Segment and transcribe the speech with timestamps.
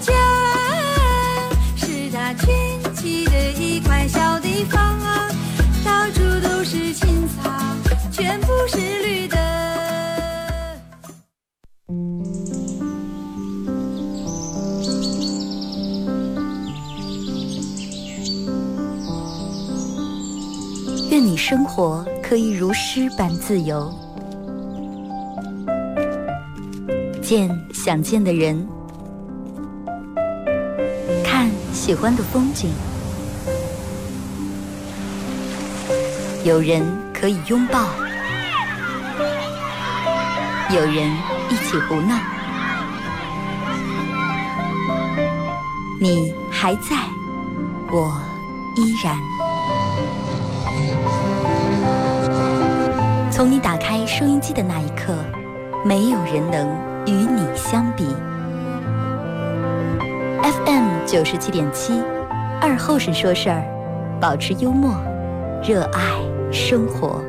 [0.00, 0.12] 家
[1.76, 5.28] 是他圈起的一块小地方啊，
[5.84, 7.50] 到处都是青草，
[8.12, 9.36] 全部是绿的。
[21.10, 23.92] 愿你生活可以如诗般自由，
[27.22, 28.68] 见想见的人，
[31.88, 32.70] 喜欢的风景，
[36.44, 37.86] 有人可以拥抱，
[40.68, 41.10] 有人
[41.48, 42.14] 一起胡闹，
[45.98, 46.94] 你还在，
[47.90, 48.20] 我
[48.76, 49.16] 依然。
[53.32, 55.14] 从你打开收音机的那一刻，
[55.86, 56.68] 没有人能
[57.06, 58.06] 与你相比。
[61.10, 62.02] 九十七点七，
[62.60, 63.64] 二后生说事儿，
[64.20, 64.92] 保持幽默，
[65.66, 66.02] 热爱
[66.52, 67.24] 生活。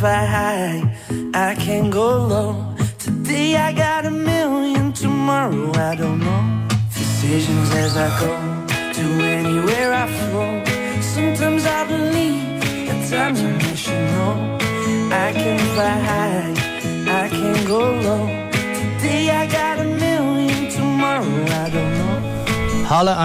[0.00, 0.89] fight.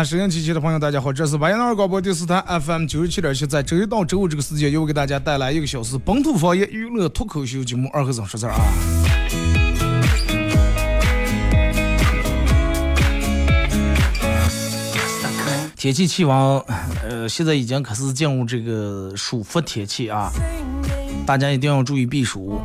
[0.05, 8.61] 收音机前的朋友，大家好，这是白羊二广播电视台 FM 九十七点七，在周一到周五这个时间，又给大家带来一个小时本土方言娱乐脱口秀节目《二和尚说事儿》啊。
[15.75, 16.35] 天气气温，
[17.03, 20.31] 呃，现在已经开始进入这个暑伏天气啊，
[21.25, 22.61] 大家一定要注意避暑。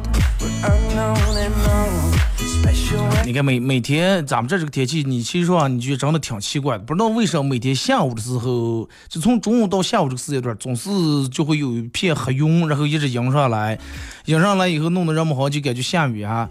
[3.24, 10.90] 你看每每天咱们这这个天气，你其实说啊，你就真的挺奇怪的，不知道为什么每天下午的时候，就从中午到下午这个时间段，总是
[11.28, 13.78] 就会有一片黑云，然后一直迎上来，
[14.24, 16.48] 迎上来以后，弄得人们好像就感觉下雨啊，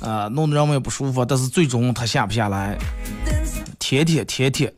[0.00, 2.76] 啊、弄得人们也不舒服，但是最终它下不下来，
[3.78, 4.72] 天天天天，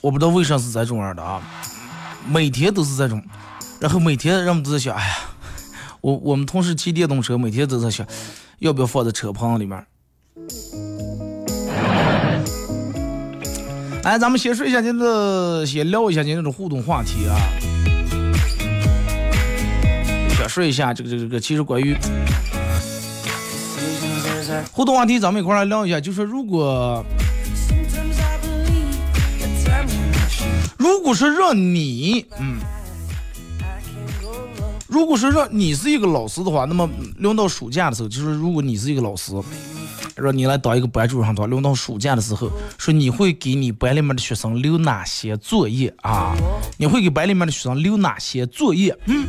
[0.00, 1.42] 我不知道为啥是这种样的啊，
[2.28, 3.20] 每天都是这种，
[3.80, 5.14] 然后每天人们都在想，哎呀，
[6.00, 8.06] 我我们同事骑电动车，每天都在想，
[8.58, 9.84] 要不要放在车棚里面。
[14.04, 17.36] 哎，咱们先说一下您的，先聊一下今天这种互动话题啊。
[20.38, 21.96] 想说一下这个这个这个，其实关于
[24.72, 27.04] 互动话题，咱们一块来聊一下，就说如果
[30.78, 32.58] 如果是让你，嗯，
[34.98, 39.32] 如果说让你是一个老师的话，那么轮到暑假的时候，就是如果你是一个老师，
[40.16, 46.34] 让你来当一个班主任的话，轮到暑假的时候，说你会给你班里面的学生留哪些作业啊？
[46.78, 48.92] 你会给班里面的学生留哪些作业？
[49.06, 49.24] 嗯，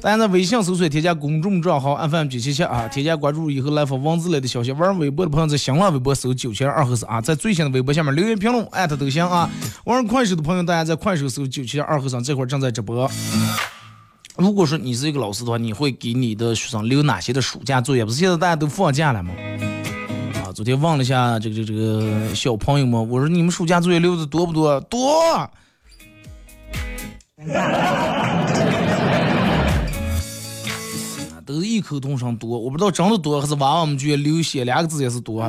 [0.00, 4.72] 大家在微信搜索添加公众账号 FM 九七七啊，添加关注以后来发文字类的消息。
[4.72, 9.50] 玩微博的朋友在新浪微博搜九七二和尚啊，在最新的微博下面留言评论艾特都行啊。
[9.84, 13.06] 玩快手的朋友，大家在快手搜九七二和尚，这会正在直播。
[14.36, 18.04] 如果说你是一个老师的话，你会给你的学生留哪些的暑假作业？
[18.04, 19.32] 不是现在大家都放假了吗？
[20.44, 24.78] 啊，昨天问了一下这个这个这个小朋友们，我说你们暑假作业留的多不多？
[24.82, 25.50] 多。
[31.46, 35.48] 都是异口同声多，我不知道真的多还是娃娃们觉得留写两个字也是多。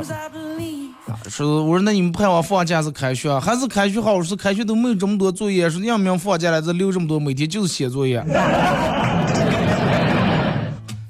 [1.30, 4.14] 说我说那你们盼望放假是开学，还是开学好？
[4.14, 8.24] 我说开学都没有这么多作业，说让明放假了这留这么多，每天就是写作业。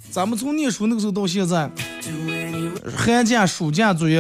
[0.09, 1.69] 咱们从念书那个时候到现在，
[2.95, 4.19] 寒假、暑假作业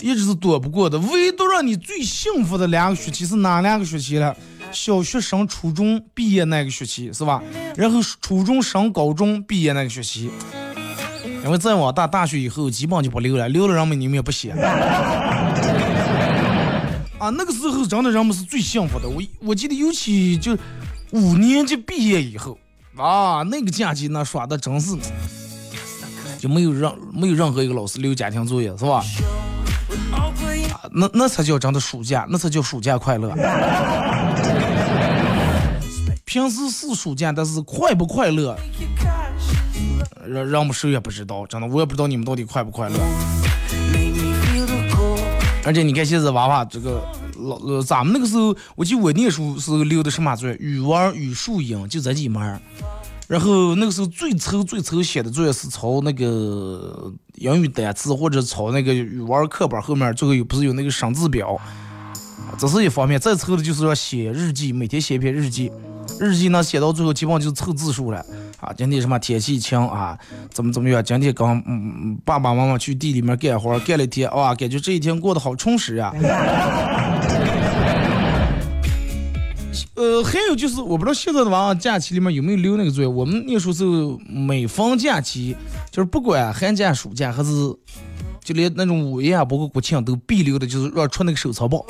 [0.00, 4.36] 一直是躲不过的，唯独让你最幸福的两个学期是哪两个学期了？
[4.70, 7.42] 小学升初中毕业那个学期是吧？
[7.76, 10.30] 然后初中升高中毕业那个学期，
[11.44, 14.52] 因为再往大大学以后基本就不留了，留了人们你们也不写。
[17.18, 19.08] 啊，那个时候真的人们是最幸福的。
[19.08, 20.58] 我我记得尤其就
[21.10, 22.58] 五年级毕业以后
[22.96, 24.96] 啊，那个假期那耍的真是
[26.38, 29.04] 就没有让没有任何一个老师留家庭作业是吧
[30.12, 33.32] ？all playing 那那才叫真的暑假，那才叫暑假快乐。
[36.24, 38.56] 平时是暑假，但是快不快乐，
[40.26, 41.46] 让让我们谁也不知道。
[41.46, 42.96] 真的，我也不知道你们到底快不快乐。
[45.64, 47.00] 而且你看现在娃娃这个
[47.36, 52.60] 老呃，咱们那个时候，我记得我念书时候留的什么作业，语文、语数英就这几门。
[53.28, 61.58] 然后那个时候最愁最愁写的作业是抄那个英语单词或者抄那个语文课本后面最后有不是有那个生字表，
[62.58, 63.18] 这是一方面。
[63.18, 65.70] 再愁的就是要写日记，每天写一篇日记。
[66.22, 68.24] 日记呢写到最后基本上就是凑字数了
[68.60, 68.72] 啊。
[68.76, 70.16] 今天什么天气晴啊，
[70.50, 71.02] 怎么怎么样？
[71.02, 76.12] 今天刚嗯爸爸妈妈去地里面干活，干了一天哇，感觉这一天过得好充实呀、
[79.94, 83.08] 呃，还有就是，我不知道现在的娃娃假期里面有没有留那个作业。
[83.08, 85.56] 我们念书时候是，每逢假期，
[85.90, 87.50] 就是不管寒假、暑假还是
[88.42, 91.84] 就连那种五一啊，包括国庆都必留的，就是要出那个手抄报。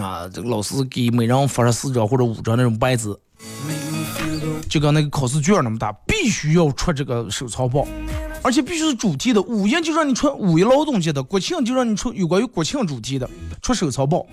[0.00, 3.16] 啊，这个老师给每人发了四张或者五张那种白纸，
[4.68, 7.86] 就跟那个考试卷那么大，必须要出这个手抄报，
[8.42, 9.40] 而且必须是主题的。
[9.42, 13.28] 五一就让你出五一劳动节的，国庆就让你出有关于国庆主题的，
[13.62, 14.26] 出手抄报。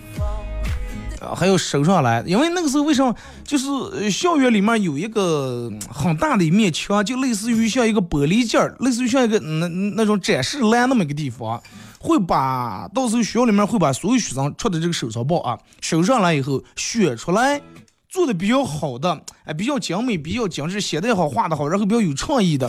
[1.22, 11.62] 啊，还有收上来，因为那个时候为什么就是校园里面有一个很大的一面墙，就类似于像一个玻璃件儿，类似于像一个那那种展示栏那么一个地方，
[12.04, 17.62] 会把到时候学校里面会把所有学生出的这个手抄报啊收上来以后选出来，
[18.10, 22.68] 做的比较好的，哎，比较精美、比较精致，写的好，画的好，然后比较有创意的，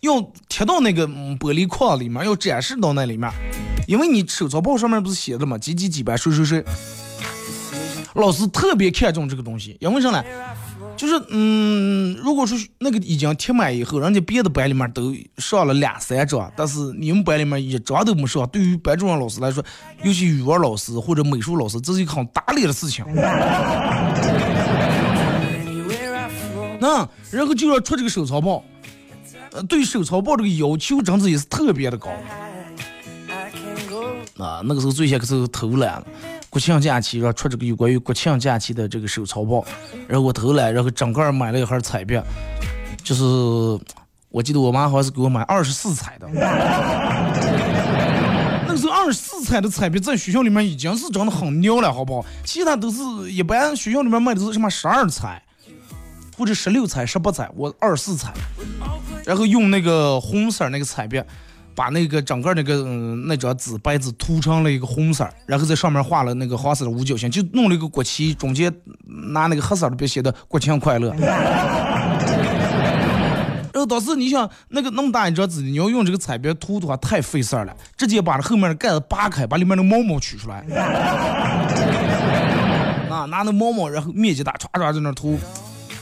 [0.00, 0.20] 要
[0.50, 3.30] 贴到那个玻璃框里面，要展示到那里面，
[3.86, 6.62] 因为你手抄报上面不是写的嘛，几几几班谁谁谁。
[8.14, 10.22] 老师特别看重这个东西，因为啥呢？
[10.98, 19.64] 就是嗯，如果说那个已经贴满以后，人家别的班里面都上了两三张，但是你们班里面一张都没上，对于班主任老师来说，
[20.02, 23.04] 尤其语文老师或者美术老师，这是一个很打脸的事情。
[26.80, 28.64] 那然后就要出这个手抄报，
[29.52, 32.10] 呃，对手抄报这个要求真的也是特别的高.
[34.38, 34.60] 啊。
[34.64, 36.06] 那个时候最先可是偷懒了，
[36.50, 39.64] 国庆假期要出这个有关于国庆假期的这个手抄报，
[40.06, 42.24] 然后我偷懒，然后整个买了一盒彩票，
[43.02, 43.22] 就是
[44.30, 46.26] 我记得我妈好像是给我买二十四彩的。
[48.66, 52.26] 那个时候二十四彩的彩票在学校里面已经是真的很牛了，好不好？
[52.44, 55.42] 其他都是一般学校里面卖的是什么十二彩，
[56.36, 58.32] 或者十六彩、十八彩，我二十四彩，
[59.24, 61.22] 然后用那个红色那个彩票，
[61.78, 68.74] 把那个整个那个嗯那张纸白纸涂成了一个红色儿，然后在上面画了那个黄色的五角星，就弄了一个国旗，中间
[69.32, 71.14] 拿那个黑色的笔写的“国庆快乐
[73.72, 80.64] ”。然后当时你想那个那么大一张纸，你要用这个彩笔涂的话太费事儿了，直接把后面的盖子扒开，把里面的毛毛取出来。
[83.08, 85.38] 啊，拿那毛毛，然后面积大，唰唰在那涂。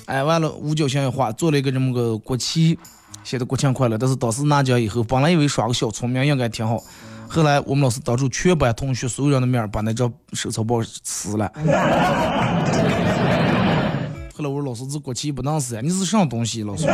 [0.06, 2.78] 哎，完了五角星也画，做了一个这么个国旗，
[3.26, 3.98] 写的国庆快乐。
[3.98, 6.80] 但是当时拿奖以后，本来以为耍个小聪明应该挺好，
[7.28, 11.50] 后来我们老师当着全班同学所有人的面儿把那张手抄报撕了。
[14.32, 16.86] 后来我说老师，这国旗不能撕呀，你是什么东西，老师？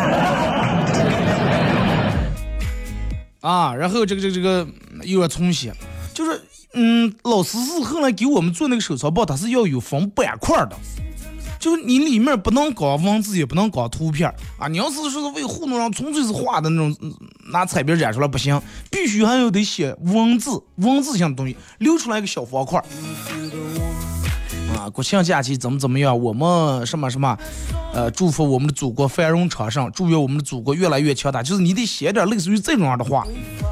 [3.40, 4.66] 啊，然后这个这个这个
[5.02, 5.74] 又要重写，
[6.14, 6.40] 就是
[6.72, 10.76] 嗯，老师是后来给我们做那个手抄报，它是要有分板块的。
[11.62, 14.66] 就是你里面不能搞文字，也不能搞图片儿啊！
[14.66, 16.96] 你要是说是为糊弄人，纯粹是画的那种，
[17.52, 22.84] 拿彩笔染出来不行，必须还要得写文字，文字性的东西，留出来一个小方块儿。
[24.76, 26.18] 啊，国庆假期怎么怎么样？
[26.18, 27.38] 我们什么什么，
[27.94, 31.44] 呃，祝福我们的祖国繁荣昌盛，祝愿我们的祖国越来越强大。
[31.44, 33.24] 就是你得写点类似于这种样的话。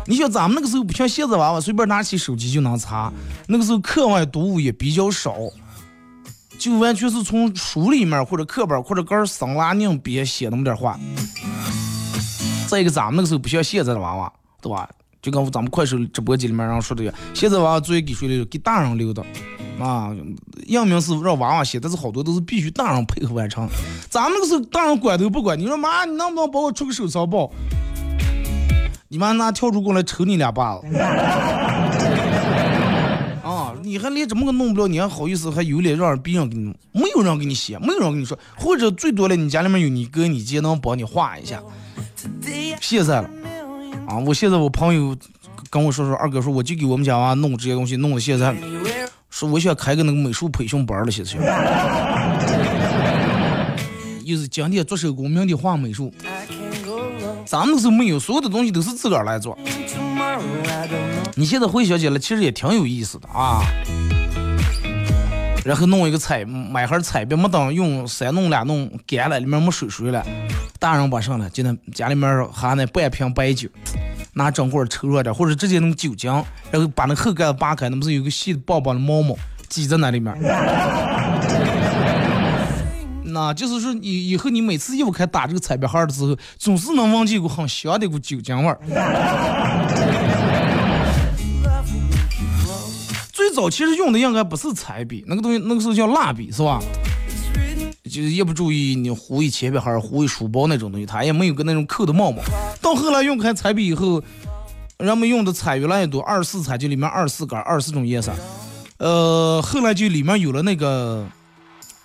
[0.06, 3.12] 你像咱们那个时候不像现在娃娃随便拿起手机就能查，
[3.49, 5.35] 那个时候课外读物也比较少。
[6.60, 11.00] 就完全是从书里面或者课本或者根生拉硬别写那么点话。
[12.68, 14.86] 再一个，咱们那个时候不像现在的娃娃，对吧？
[15.22, 18.44] 就跟咱们快手直播间里面人说的一样，现在娃娃作业给谁留？
[18.44, 19.24] 给大人留的，
[19.78, 20.10] 啊，
[20.66, 23.66] 样明是让娃娃写，但是好多都是必须大人配合完成。
[24.10, 27.50] 咱们那个时候大人管都不管，你说妈，你能不能帮我出个手抄报？
[29.08, 30.86] 你妈拿笤帚过来抽你两巴子。
[33.82, 36.75] 你还连这么个弄不了，你还好意思还有脸让人别人给你弄？
[36.92, 41.62] 没有人给你写，没有人跟你说，或者最多了，你家里面有你哥你姐能帮你画一下。
[42.80, 43.30] 现在了，
[44.06, 45.16] 啊，我现在我朋友
[45.70, 48.54] 跟我说说，二哥说我就给我们家娃弄这些东西，弄的现在，
[49.30, 51.32] 说我想开个那个美术培训班了，现在。
[54.25, 56.12] 又是今天做手工，明天画美术。
[57.44, 59.58] 咱们是没有，所有的东西都是自个儿来做。
[61.37, 63.62] 你现在回想起来，其实也挺有意思的啊。
[65.64, 70.25] 然后弄一个彩，买盒彩笔，没等用三弄两弄干了，里面没水水了。
[70.78, 73.68] 大人把上了，就那家里面含那半瓶白酒，
[74.32, 76.32] 拿针管抽着点，或者直接弄酒精，
[76.70, 79.37] 然后把那后盖子扒开，那不是有个细的棒棒的毛毛
[79.68, 80.34] 挤在那里面。
[83.22, 88.78] 那就是说，以以后你每次又开打这个彩笔盒的时候，总是能闻见一股很香的一股酒精味儿。
[93.54, 96.80] 早其实用的应该不是彩笔，那个东西那个时候叫蜡笔，是吧？
[98.04, 102.42] 就是也不注意，你糊一铅笔盒，糊一书包那种东西，它也没有个那种扣的帽帽。
[102.80, 104.21] 到后来用开彩笔以后，
[104.99, 108.33] 人们用的彩越来越多，二十四彩就里面二十四杆，二十四种颜色。
[108.99, 111.25] 呃，后来就里面有了那个，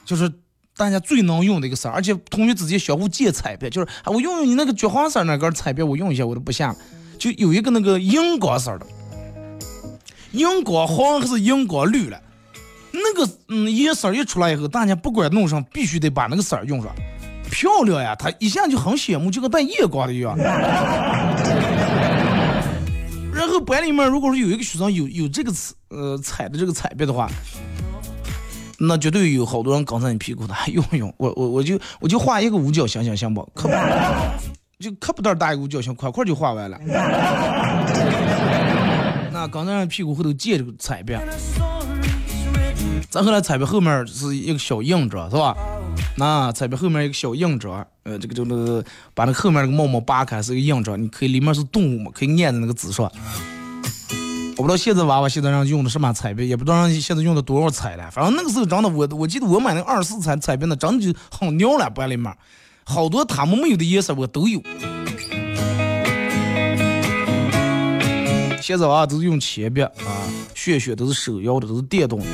[0.06, 0.32] 就是
[0.78, 6.76] 大家最能用的一个色，而且同学之间相互借彩笔，就是啊，我用用你那个橘黄色那根彩笔，我用一下，我都不下。
[7.18, 8.86] 就有一个那个荧光色的，
[10.36, 12.22] 荧光黄还是荧光绿了。
[12.92, 16.96] 那个嗯颜色一出来以后，大家不管弄上，必须得把那个色用上，
[17.52, 18.16] 漂亮呀！
[18.16, 20.38] 他一下就很羡慕，就跟带夜光的一样。
[23.34, 25.52] 然后班里面如果说有一个学生有有这个
[25.90, 27.30] 呃彩的这个彩笔的话，
[28.80, 31.14] 那绝对有好多人跟在你屁股的 用用。
[31.18, 33.42] 我我我就我就画一个五角星星行不？
[33.54, 33.74] 可不，
[34.80, 36.80] 就可不点大一个五角星，快快就画完了。
[39.48, 41.14] 刚才屁股后头借这个彩笔。
[43.10, 45.56] 咱后来彩笔后面是一个小印子，是吧？
[46.18, 47.68] 那彩笔后面一个小印子，
[48.04, 48.84] 呃，这个就那个
[49.14, 53.10] 把那后面那个帽帽扒开是个印子，你可以里面是动物嘛，可以按在那个纸上。
[54.58, 58.10] 我不知道现在娃娃现在让用的什么彩笔，也不知道让现在用的多少彩了。
[58.12, 62.34] 反正那个时候真的，我我记得我买那二十四彩彩笔，那真的就很牛了，班里面
[62.86, 64.62] 好多他们没有的颜色我都有。
[68.66, 69.94] 现在娃都是用铅笔啊，
[70.56, 72.26] 削削都是手摇的，都是电动的。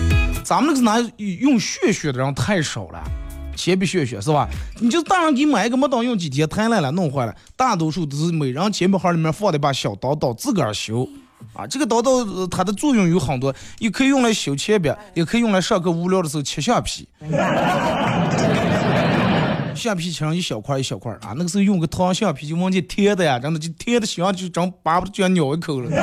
[0.45, 3.03] 咱们那个是拿用削削的人太少了，
[3.53, 4.47] 铅笔削削是吧？
[4.79, 7.35] 你就大人给买一个，没当用几天，弹烂了，弄坏了。
[7.57, 11.05] 大多数都是每人铅笔盒里面放的把小刀刀，自个儿修。
[11.51, 17.09] 啊，这个刀刀它的作用有很多，也可以用来修铅笔，也可以用来上课无聊的时候切橡皮。
[19.75, 25.89] 橡皮切成一小块一小块啊，那个时候用个糖橡皮就往进贴的呀，真的就贴的香，就真巴不得就要咬一口了。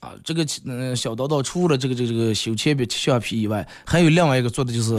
[0.00, 4.96] 啊，这个嗯小刀刀除了这个这个这个修铅笔切橡皮以外，还有另外一个做的就是，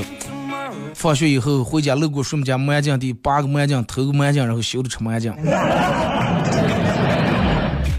[0.94, 5.34] 放学以后回家路过顺家磨镜地，拔个磨镜，偷个磨镜，然后修的成磨镜。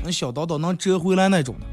[0.02, 1.66] 那小刀刀能折回来那种的。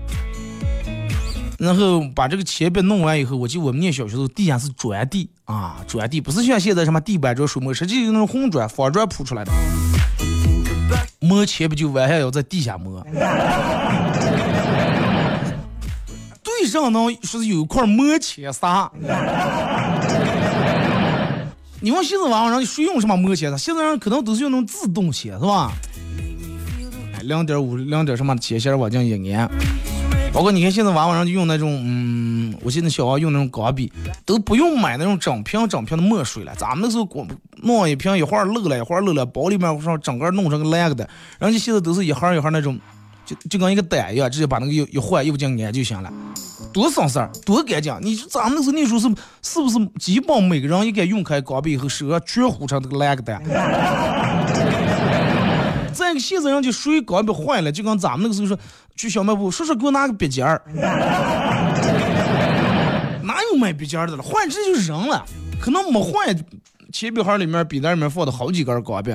[1.57, 9.51] 然后把这个铅笔弄完以后，我记得我们念小学时候地下是砖地啊，砖地不是像现在什么地板砖、水磨，实际就是那种红砖、方砖铺出来的。
[11.19, 13.03] 磨铅笔就弯下腰在地下磨。
[16.43, 18.91] 对上能说是有一块磨铅砂。
[21.81, 23.57] 你问现在娃娃人谁用什么磨铅砂？
[23.57, 25.71] 现在人可能都是用那种自动铅，是吧？
[27.23, 29.49] 两点五、两点什么铅芯往进一按。
[30.37, 33.91] 包括你看，现在娃娃上就用那种，嗯，我现在小娃用那种钢笔，
[34.23, 36.53] 都不用买那种整瓶整瓶的墨水了。
[36.55, 37.27] 咱们那时候光
[37.63, 41.09] 弄一瓶，一会儿漏了，一会儿漏了，包里面上整个弄成个烂个的。
[41.39, 42.79] 人家现在都是一盒一盒那种，
[43.25, 46.13] 就就跟一个胆一样，直接把那个一一换，一不进按就行了，
[46.71, 47.97] 多省事儿，多干净。
[48.03, 49.09] 你说咱们那时候那时候是
[49.41, 53.41] 是不是基本每个人一该用开钢笔以后，手上全糊成那个烂个的？
[56.07, 58.57] 那个，现在人就水钢笔坏了，就跟咱们那个时候说
[58.95, 60.61] 去小卖部，叔叔给我拿个笔尖儿，
[63.21, 64.23] 哪有卖笔尖儿的了？
[64.23, 65.25] 换直接就扔了，
[65.59, 66.33] 可能没换，
[66.93, 69.13] 铅笔盒里面、笔袋里面放的好几根钢笔。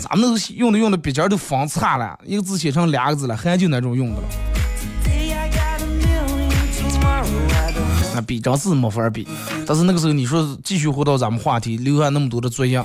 [0.00, 4.28] 咱们那个用的用的笔尖都方差了，一个字写成两个字了，还就那种用的了。
[8.14, 9.28] 那笔张是没法比，
[9.66, 12.82] 但是那个时候你说继续回到咱们话题，留下那么多的作业。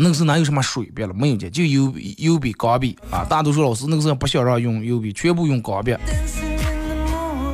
[0.00, 1.12] 那个时候哪有什么水笔了？
[1.12, 3.26] 没有的，就油油笔、钢笔啊！
[3.28, 5.92] 大多数老师那个时候不想让用油笔，全部用钢笔，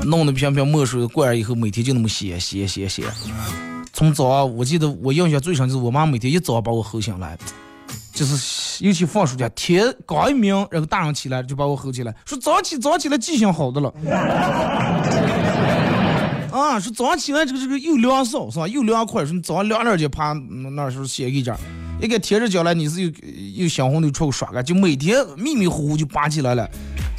[0.05, 3.05] 弄的瓶瓶墨水灌以后，每天就那么写写写写。
[3.95, 7.39] 从早上，我记得我印象最深就是我妈每天一早把我吼醒来，
[8.13, 13.91] 就是尤其放暑假天刚一明，然后大人起来就把我吼起来，说早起早起来记性好的了。
[16.53, 18.69] 啊，说早上起来这个这个又凉爽是吧？
[18.69, 20.35] 又凉快，说你早上凉点就爬
[20.77, 21.57] 那时候歇一觉，
[22.01, 23.11] 一个贴着脚来，你是又
[23.63, 26.69] 又想红的出去耍个，就每天迷迷糊糊就爬起来了。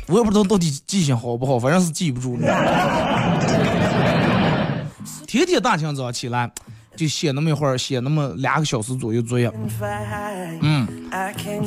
[0.07, 2.45] 我也不知道到底记性好不好，反正是记不住了。
[5.25, 6.51] 天天大清早起来
[6.95, 9.51] 就写那么一会儿，写那么两个小时左右作业。
[10.61, 10.87] 嗯，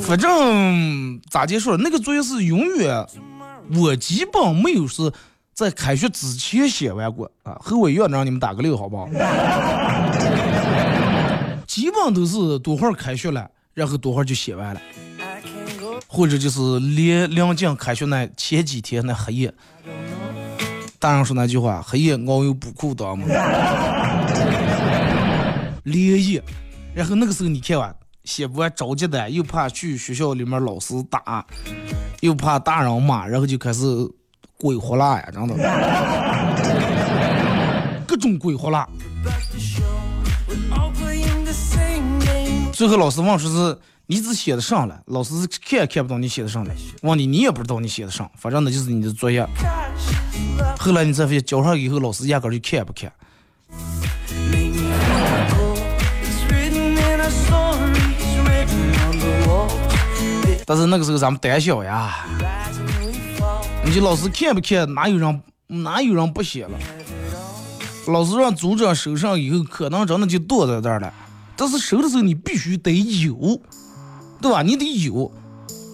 [0.01, 1.75] 反正咋结束？
[1.75, 3.05] 那个作业是永远，
[3.75, 5.11] 我基本没有是
[5.53, 7.57] 在开学之前写完过啊。
[7.59, 9.09] 和我一样，让你们打个六，好不好？
[11.79, 14.81] 基本都是多会儿开学了，然后多会儿就写完了。
[16.07, 19.53] 或者就是临临近开学那前几天那黑夜，
[20.99, 23.25] 大人说那句话，黑夜熬油补裤裆嘛。
[25.85, 26.43] 连夜，
[26.93, 27.95] 然后那个时候你看完
[28.25, 31.45] 写不完着急的，又怕去学校里面老师打，
[32.19, 33.87] 又怕大人骂，然后就开始
[34.57, 35.55] 鬼火辣呀，真的，
[38.05, 38.85] 各种鬼火辣。
[42.79, 43.77] 最后老师问说是。
[44.11, 49.45] 你只写的上了，老师是看也看不到你写的上来，问你你也不知道你写的上，反正那就是你的作业。
[50.79, 53.11] 后来你才发现交上以后，老师压根儿就看不看。
[60.65, 62.25] 但是那个时候咱们胆小呀，
[63.85, 66.79] 你就老师看不看，哪有人哪有人不写了？
[68.07, 71.13] 老师让组长收上以后，可能真的就躲在这儿了。
[71.59, 73.61] 但是收的时候你必须得有。
[74.41, 74.61] 对吧？
[74.61, 75.29] 你得有，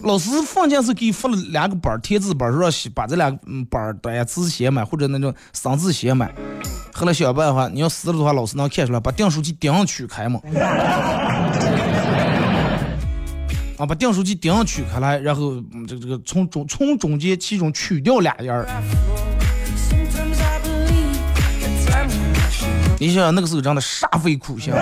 [0.04, 6.32] 老师放假时给你发了两个本儿，填字本儿，说写把这两个本儿单词写满，或者那种生字写满。
[6.94, 10.40] 后来想办法，你要死了的话，老师能看出来，把订书机顶上取开嘛。
[13.78, 18.64] 啊，把订书机顶上取开来，然后这个这个从中从中间其中取掉俩页儿。
[23.00, 24.72] 你想想那个时候真的煞费苦心。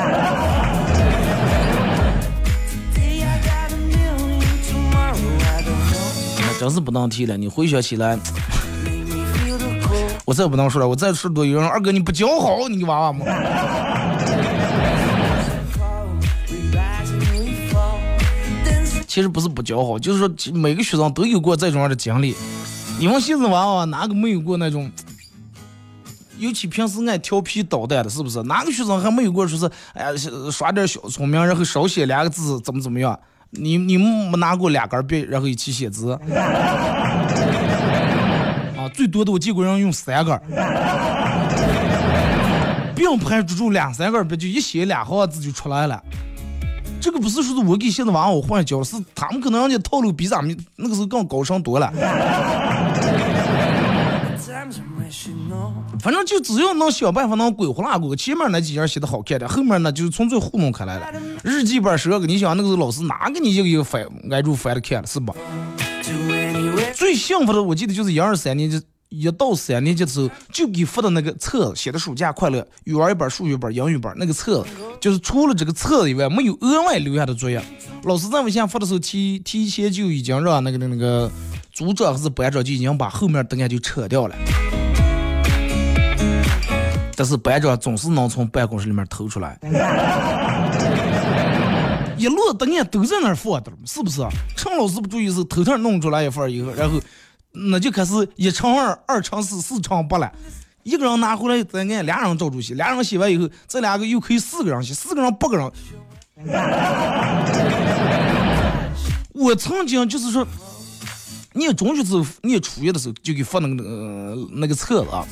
[6.65, 8.19] 真是不能提了，你回想起来，
[10.25, 13.27] 我再不能说了，我再说多有人二哥你不教好你娃娃吗？
[19.07, 22.35] 其实不是不教好，就是说每个学生都有过这种样的经历。
[22.99, 24.91] 你们现在娃娃哪个没有过那种？
[26.39, 28.43] 尤其平时爱调皮捣蛋的，是不是？
[28.45, 30.13] 哪个学生还没有过说是哎呀
[30.51, 33.21] 耍点小聪明，然后少写两个字，怎么怎么样？
[33.57, 36.19] 你你没拿过两根笔，然后一起写字？
[38.77, 40.41] 啊，最多的我见过人用三根，
[42.95, 46.03] 并排住两三根笔，就一写两行字就出来了。
[47.01, 51.93] 这个不是说是我给现在娃我换教，是他们可能人家套路比咱们那个时候更高尚多了。
[56.01, 61.21] 反正就只要能想办法能鬼胡拉过，前面那几页写的好看的，后面呢就是纯粹糊弄开来了。
[61.43, 65.35] 日记本十个，你想那个时候老师哪给你一个一个翻挨住翻的看了是吧？
[66.95, 74.69] 最幸福的我记得就是一二三年级一到三年级的时候就给发的那个册子，写的暑假快乐，语文一本，数学本，英语本，那个册子
[75.01, 77.63] 就是除了这个册子以外没有额外留下的作业。
[78.05, 81.31] 老师在微信发的时候提提前就已经让那个那个
[81.73, 84.35] 组长还是班长就已经把后面答案就撤掉了。
[87.17, 89.59] 但是班长总是能从办公室里面偷出来，
[92.17, 94.23] 一摞答案都在那儿放着，是不是？
[94.57, 97.01] 趁老师不注意时，偷偷弄出来一份以后，然后
[97.53, 100.33] 那就开始一乘二，二乘四，四乘八了。
[100.83, 105.71] 一个人拿回来答案，俩人照住写，俩人写完以后，这两个又可以四个人写，四个人八个人。
[109.33, 110.47] 我曾经就是说。
[111.57, 115.25] 念中学时候，念初一的时候就给发那个呃那个册子啊，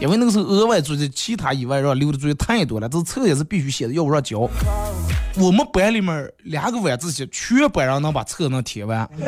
[0.00, 4.48] 因为那个时候额外作业其他以外让，留的作业太多了，这册也是必须写的，要不然交。
[5.38, 9.08] 我们班里面两个晚自习，全班人能把册能填完。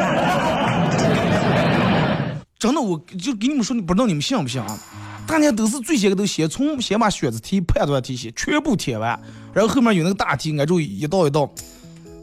[2.58, 4.78] 真的，我就给你们说，你不知道你们信不信啊？
[5.26, 9.18] 大家都是最先都先从先把选择题、判断题写全部填完，
[9.52, 11.50] 然后后面有那个大题，俺就一道一道。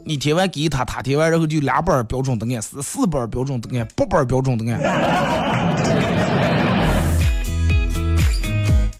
[0.04, 6.15] 你填完给他，他填完，然后就两本标准答案，四四本标准答案，八本标准答案。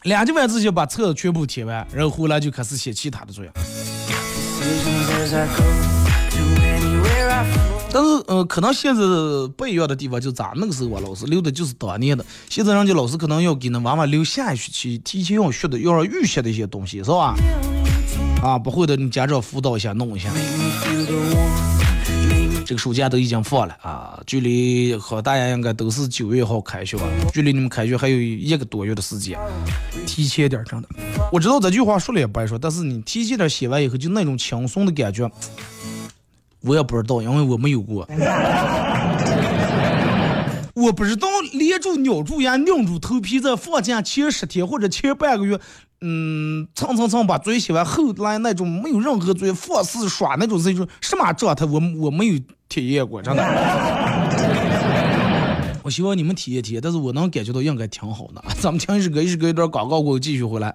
[0.07, 3.51] 两节晚自习把册子全部填完，然后回来就开始写其他的作业。
[7.92, 9.03] 但是，呃，可能现在
[9.57, 17.35] 不一样的地方就咱那个时候啊，老师留的就是当年的，现在人家老师可能要给那娃娃留下一学期提前要学的，要预习的一些东西，是吧？
[18.40, 20.31] 啊，不会的，你家长辅导一下，弄一下。
[22.67, 27.05] 这个暑假都已经放了啊，距离和大家应该都是九月号开学吧？
[27.33, 29.39] 距离你们开学还有一个多月的时间，
[30.05, 30.89] 提前点真的。
[31.31, 35.31] 我知道这句话说了也不爱说，但是你提前点写完以后，就那种轻松的感觉，
[36.63, 38.05] 我也不知道，因为我没有过。
[40.75, 45.59] 我不知道连住、咬住牙、拧住头皮，在放假前十天或者前半个月，
[46.01, 53.43] 嗯，蹭蹭蹭把嘴写完，后来那种没有任何嘴放肆耍那种是一种什么状态，我我没有体验过，真的。
[55.83, 58.45] 我希望你们体验体验，但是我能感觉到应该挺好的。
[58.61, 60.75] 咱们听一首歌，一首歌一段广告过后继续回来。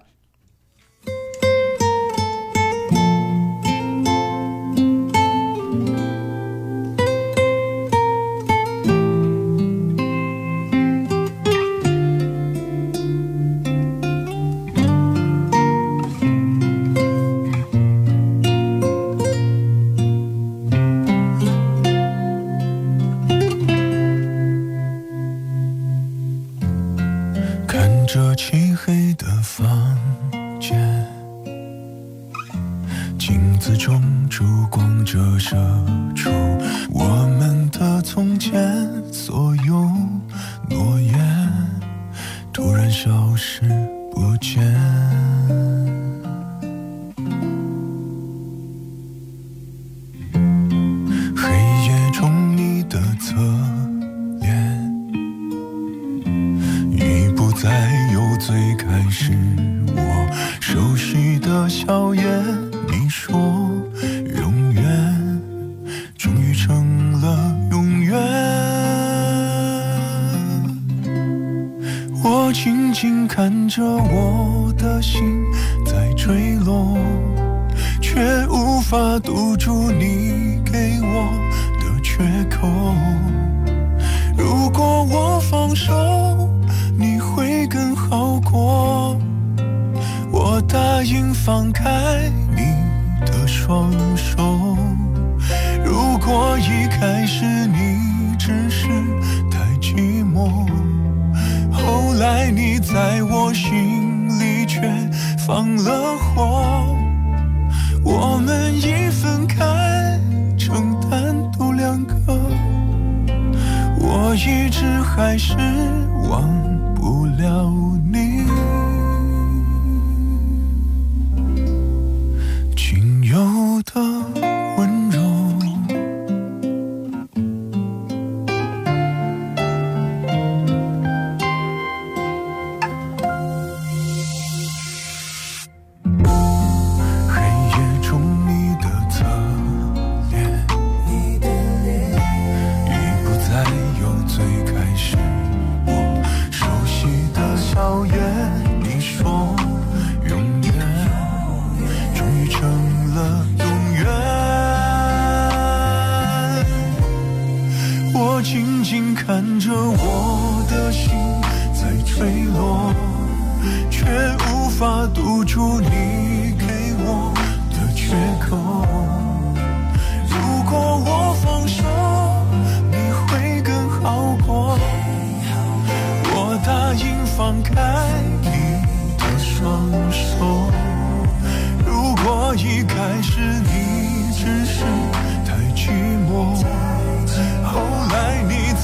[105.52, 106.01] 放了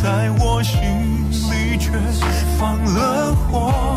[0.02, 1.90] 在我心里却
[2.56, 3.87] 放了火。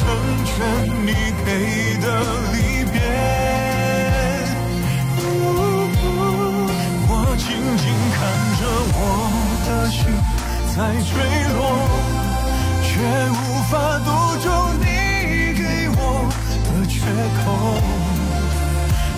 [0.00, 0.06] 成
[0.46, 0.50] 全
[1.04, 1.08] 你
[1.44, 1.48] 给
[2.00, 2.04] 的
[2.52, 2.56] 离
[2.90, 2.94] 别。
[7.06, 7.44] 我静
[7.76, 7.84] 静
[8.16, 8.18] 看
[8.58, 8.62] 着
[8.96, 8.98] 我
[9.66, 9.98] 的心
[10.72, 11.12] 在坠
[11.54, 11.60] 落，
[12.82, 12.88] 却
[13.30, 13.72] 无法
[14.06, 14.08] 堵
[14.40, 14.44] 住
[14.80, 14.84] 你
[15.52, 15.62] 给
[15.98, 16.00] 我
[16.64, 16.92] 的缺
[17.38, 17.42] 口。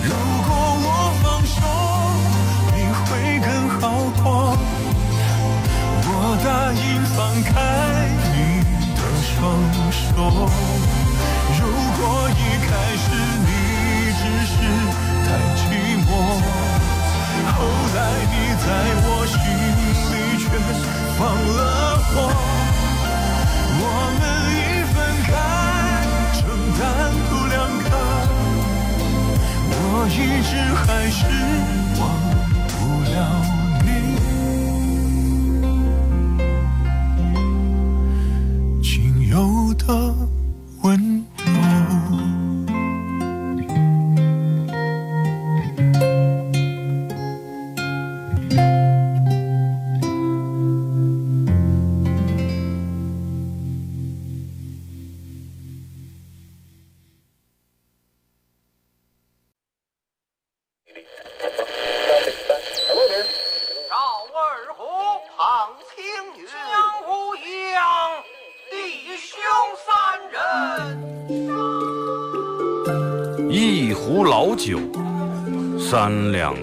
[0.03, 0.09] 如
[0.45, 0.49] 果
[0.83, 0.87] 我
[1.23, 1.55] 放手，
[2.75, 3.07] 你会
[3.39, 3.47] 更
[3.79, 3.81] 好
[4.21, 4.23] 过。
[6.05, 6.09] 我
[6.43, 6.83] 答应
[7.15, 7.51] 放开
[9.43, 9.51] 放
[9.91, 9.99] 手。
[11.59, 12.01] 如果
[12.31, 13.05] 一开始
[13.43, 13.51] 你
[14.17, 14.55] 只是
[15.25, 15.27] 太
[15.59, 15.61] 寂
[15.99, 16.07] 寞，
[17.51, 17.55] 后
[17.93, 17.97] 来
[18.31, 18.65] 你在
[19.03, 19.35] 我心
[19.79, 19.81] 里
[20.39, 20.41] 却
[21.17, 21.59] 放了
[22.07, 22.11] 火。
[23.79, 23.83] 我
[24.17, 24.21] 们
[24.55, 24.57] 一
[24.93, 24.95] 分
[25.27, 25.31] 开，
[26.39, 26.39] 承
[26.79, 26.81] 担
[27.27, 27.53] 不两
[27.83, 27.91] 个。
[29.75, 31.82] 我一直还是。
[39.87, 40.42] 有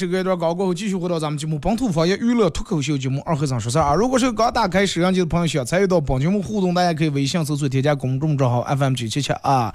[0.00, 3.94] 这个，一段高过后，继续回到咱们节目本土方言娱乐脱口秀节目二和尚说事儿啊。
[3.94, 9.70] 如果是刚打开摄像机的朋友，想参与到本节目互动，大家可以微信搜索添加公众账号 FM 九七七啊，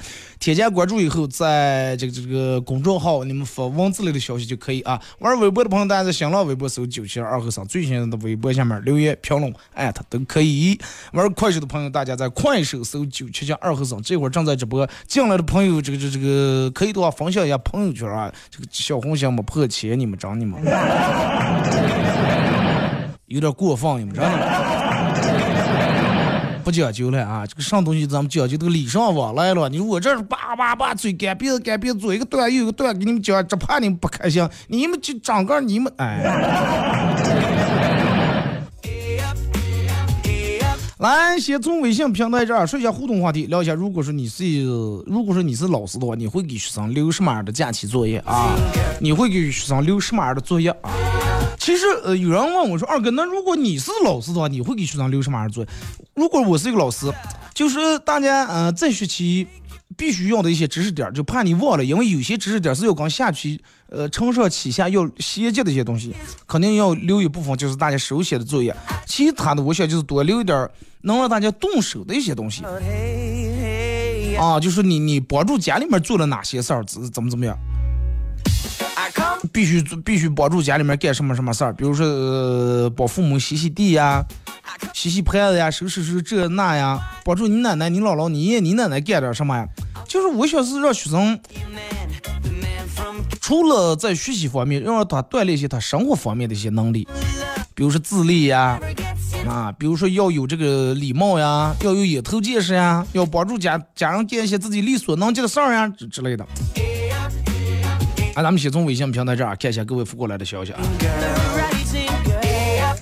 [0.45, 5.01] 添加关注以后，在这个这个公众号你们发文字类的消息就可以啊。
[5.17, 10.79] 玩微博的朋友，大家在新浪微博搜九七二二和尚最新的微博下面留言评论艾特都可以。
[11.13, 14.87] 玩快手的朋友，大家在快手搜九七七二和尚，这会儿正在直播。
[15.07, 20.61] 进来的朋友，这个这个这个可以的话分享一下朋友圈啊，这个小红心没破千，你们长你们。
[23.25, 24.37] 有点过分，你们知道吗？
[26.65, 27.45] 不讲究了啊！
[27.45, 29.69] 这个上东西咱们讲究这个礼尚往来了。
[29.69, 34.49] 你说我这儿叭叭叭嘴干鼻子干鼻子，左一个段右一个段，给你们讲，只怕你们不开心。
[34.67, 36.23] 你们就长个你们哎。
[40.97, 43.75] 来，先从微信平台这儿说一下互动话题，聊一下。
[43.75, 44.63] 如果说你是
[45.05, 48.55] 如果说你是老师的话，你会给学生留什么样的假期作业啊？
[48.99, 50.89] 你会给学生留什么样的作业啊？
[51.65, 55.69] 其实呃，有人问我说，二哥，那如果你是老师的话，你会给学生留什么样的作业？
[56.13, 57.11] 如果我是一个老师，
[57.55, 59.47] 就是大家呃这学期
[59.97, 66.13] 必须要的一些知识点，就怕你忘了，因为有些知识点是要跟下期呃承上启下要衔接的一些东西，
[66.45, 68.75] 肯定要留一部分就是大家手写的作业。
[69.07, 70.69] 其他的我想就是多留一点
[71.01, 72.63] 能让大家动手的一些东西
[74.37, 77.57] 啊，就是你你帮助家里面做了哪些事儿，怎怎么怎么样。
[79.47, 84.23] 必须必须帮助家里面干什么什么事儿，比如说、呃、帮父母洗洗地呀、
[84.93, 89.67] 洗洗盘子呀、收拾收拾这那呀，帮助你奶奶、你姥姥、你爷爷、你奶奶干点什么呀？
[90.07, 91.39] 就是我想是让学生
[93.41, 97.07] 除了在学习方面，让他锻炼一些他生活方面的一些能力，
[97.73, 98.79] 比如说自立呀，
[99.47, 106.45] 啊，比如说要有这个礼貌呀，要有眼头见识呀，要帮助家家人干一些自己力所能及的事儿呀之之类的。
[108.35, 110.79] 啊，咱们先从微信平台这儿看一下各位发过来的消息啊。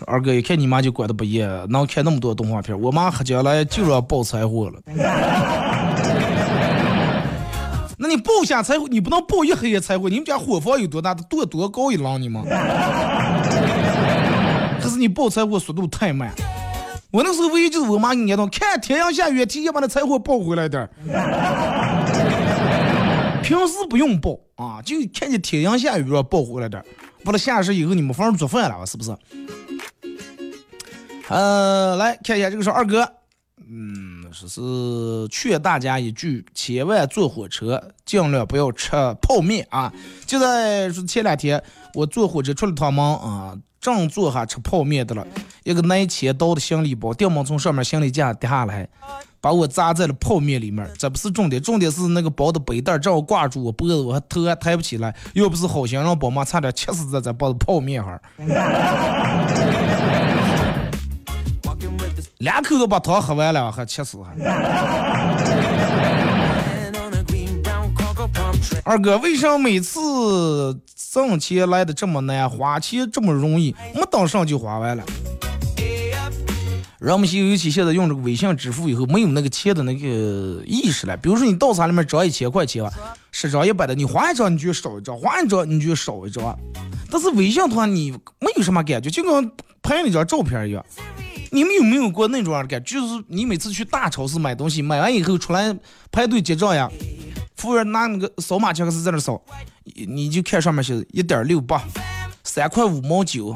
[0.06, 4.80] 二哥一看你妈就管得不严，能看那么多动画片，我妈喝将来就让爆柴火了。
[7.98, 11.15] 那你报下柴火，你不能报一黑夜柴火，你们家火房有多大？
[11.15, 12.43] 多多高一浪你吗？
[14.82, 16.32] 可是你报柴火速度太慢。
[17.10, 20.89] 我那时候唯一就是我妈给你念叨，看天阳下雨，提前把那柴火抱回来点儿。
[23.43, 26.86] 平时不用抱啊，就看见天阳下雨了抱回来点儿。
[27.23, 29.15] 把它下实以后，你没法做饭了，是不是？
[31.29, 33.01] 呃，来看一下这个是二哥，
[33.65, 39.91] 嗯，说是劝大家一句，千万坐火车尽量不要吃泡面啊！
[40.25, 45.25] 就在前两天，我坐火车出了趟门啊，正坐下吃泡面的了，
[45.63, 48.89] 一个拿钱刀的行李包，掉毛从上面行李架掉下来，
[49.43, 50.89] 把我砸在了泡面里面。
[50.97, 58.17] 这不是重点，重点是那个包的背带正好挂住我脖子，我还头还抬不起来，要不是好心让宝妈差点气死在这包的泡面上。
[62.39, 64.34] 两口子把汤喝完了，还气死还。
[68.86, 70.79] 二哥，为什么每次
[71.12, 75.03] 挣钱来的这么难，花钱这么容易，没当上就花完了？
[77.04, 81.18] 人们现尤其现在用这个微信支付以后，没有那个钱的那个意识了。
[81.18, 82.82] 比如说你到厂里面找一千块钱，
[83.30, 86.58] 十张一百的，你花一张你就少一张，花一张你就少一张。
[87.12, 90.82] 但是微信的话，你没有什么感觉，就跟拍那张照片一样。
[91.52, 93.02] 你们有没有过那种样的感觉？
[93.02, 95.78] 就是你每次去大超市买东西，买完以后出来
[96.10, 96.89] 排队结账呀，
[97.58, 99.42] 服务员拿那个扫码枪是在那扫，
[100.08, 101.84] 你就看上面写一点六八，
[102.46, 103.54] 三块五毛九，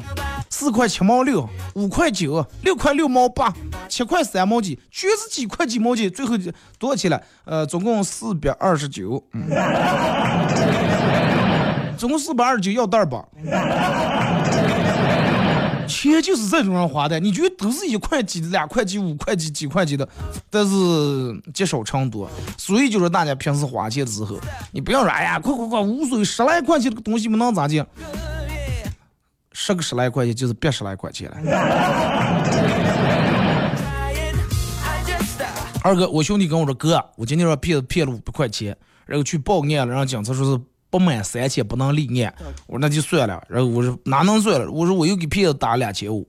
[0.50, 3.52] 四块七毛六，五块九，六块六毛八，
[3.88, 6.36] 七块三毛几，全是几块几毛几，最后
[6.78, 7.20] 多少钱了？
[7.44, 9.22] 呃，总共四百二十九，
[11.96, 13.24] 总共四百二十九要袋吧？
[15.86, 20.06] 钱就是这种人花的，你觉得都是一块几、两块几、五块几、几块几的，
[20.50, 22.28] 但是积少成多。
[22.58, 24.36] 所以就是大家平时花钱的时候，
[24.70, 27.82] 你不要说哎呀，快快快，无所谓，十来块钱这个东西不能咋地，
[29.60, 31.36] 十个十来块钱就是别十来块钱了。
[35.82, 40.60] 二哥，我兄弟跟我说哥，我今天说骗子骗了五百块钱，然后去报案了，让警察说是。
[40.90, 42.34] 不满三千不能立案，
[42.66, 43.44] 我说那就算了。
[43.46, 44.70] 然后我说哪能算了？
[44.70, 46.26] 我说我又给骗子打两千五，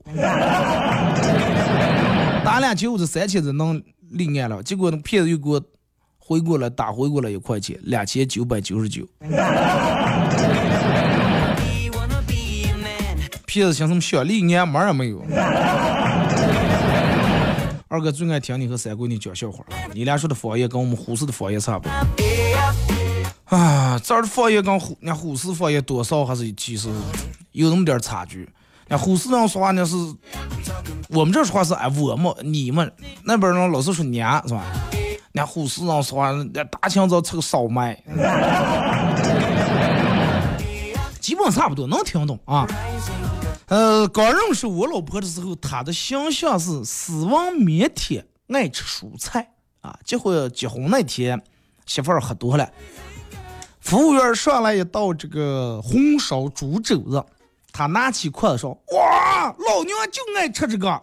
[2.44, 4.62] 打两千五这三千就能立案了。
[4.62, 5.58] 结果那骗子又给我
[6.18, 9.08] 回过来打回过来一块钱，两千九百九十九。
[13.50, 15.20] 骗子想什么想立案门也没有。
[17.88, 21.92] 二哥最爱听你和三闺女讲笑话，你俩说的方言跟我们呼市的方言差不多。
[23.46, 26.88] 啊，这儿的方言跟呼，那呼市方言多少还是其实
[27.50, 28.48] 有那么点差距。
[28.86, 29.96] 那呼市人说话那是，
[31.08, 32.88] 我们这说话是哎我们你们
[33.24, 34.62] 那边人老是说娘是吧？
[35.32, 38.00] 那呼市人说话那大清早吃个烧麦，
[41.20, 42.66] 基本差不多能听懂啊。
[43.66, 49.96] 呃，刚认识我老婆的时候，她的形象是斯文腼腆，爱吃蔬菜啊。
[50.04, 51.40] 结婚结婚那天，
[51.86, 52.68] 媳妇儿喝多了。
[53.80, 57.24] 服务员上来一道这个红烧猪肘子，
[57.72, 61.00] 他拿起筷子说：“哇，老娘就爱吃这个。”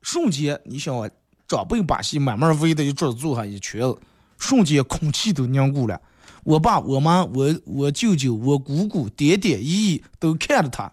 [0.00, 1.10] 瞬间，你想啊，
[1.46, 3.98] 长辈把戏慢慢围的一桌坐下一圈子，
[4.38, 6.00] 瞬间空气都凝固了。
[6.48, 10.90] 我爸、我妈、我、我舅舅、我姑姑、爹爹、姨姨都看着他，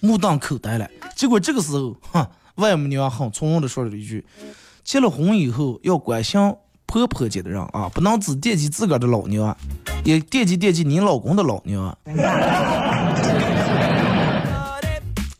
[0.00, 0.90] 目瞪口呆了。
[1.14, 2.26] 结果这个时候，哼，
[2.56, 4.26] 外母娘很从容的说了一句
[4.82, 6.40] ：“结了婚以后要关心。”
[6.86, 9.56] 婆婆家的人啊，不能只惦记自个儿的老娘，
[10.04, 11.96] 也惦记惦记你老公的老娘。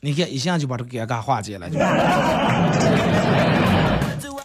[0.00, 1.68] 你看，一下就把这个尴尬化解了。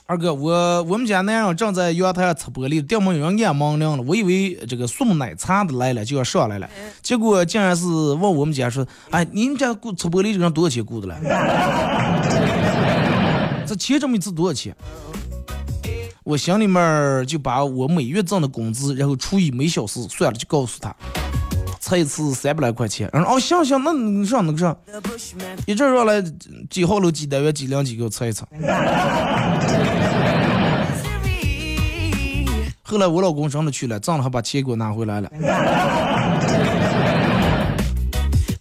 [0.09, 4.01] 二哥，我我们家男人正在阳台上擦玻璃，店门有人按门铃了。
[4.03, 6.69] 我以为这个送奶茶的来了就要上来了，
[7.01, 11.19] 结果竟然是问我们家说：“哎，你们家雇擦玻璃这人多少钱雇的了？
[13.67, 14.73] 这钱这么一次多少钱？”
[16.23, 20.95] 我心里面就把我每月挣的工资，然后除以每小时算了，就告诉他，
[21.87, 23.09] 测一次三百来块钱。
[23.13, 24.77] 然后哦，行行，那上那个上，
[25.65, 26.21] 一阵上来
[26.69, 28.45] 几号楼几单元几零几给我测一测。
[32.83, 35.31] 后来我老公真的去了，挣了还把钱给我拿回来了。